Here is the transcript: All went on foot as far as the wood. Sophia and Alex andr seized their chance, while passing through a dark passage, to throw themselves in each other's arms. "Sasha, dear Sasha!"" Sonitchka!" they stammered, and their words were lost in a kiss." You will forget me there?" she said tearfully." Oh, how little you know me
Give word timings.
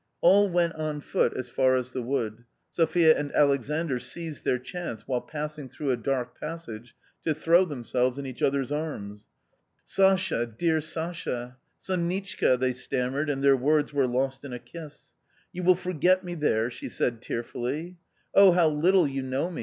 All 0.21 0.49
went 0.49 0.73
on 0.73 0.99
foot 0.99 1.31
as 1.37 1.47
far 1.47 1.75
as 1.75 1.91
the 1.91 2.01
wood. 2.01 2.45
Sophia 2.71 3.15
and 3.15 3.31
Alex 3.35 3.69
andr 3.69 3.99
seized 3.99 4.43
their 4.43 4.57
chance, 4.57 5.07
while 5.07 5.21
passing 5.21 5.69
through 5.69 5.91
a 5.91 5.95
dark 5.95 6.39
passage, 6.39 6.95
to 7.23 7.35
throw 7.35 7.65
themselves 7.65 8.17
in 8.17 8.25
each 8.25 8.41
other's 8.41 8.71
arms. 8.71 9.29
"Sasha, 9.85 10.47
dear 10.47 10.81
Sasha!"" 10.81 11.57
Sonitchka!" 11.87 12.57
they 12.59 12.71
stammered, 12.71 13.29
and 13.29 13.43
their 13.43 13.55
words 13.55 13.93
were 13.93 14.07
lost 14.07 14.43
in 14.43 14.53
a 14.53 14.57
kiss." 14.57 15.13
You 15.53 15.61
will 15.61 15.75
forget 15.75 16.23
me 16.23 16.33
there?" 16.33 16.71
she 16.71 16.89
said 16.89 17.21
tearfully." 17.21 17.99
Oh, 18.33 18.53
how 18.53 18.69
little 18.69 19.07
you 19.07 19.21
know 19.21 19.51
me 19.51 19.59